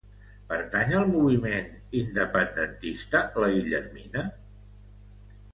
[0.51, 1.69] Pertany al moviment
[2.01, 4.29] independentista la Guillermina?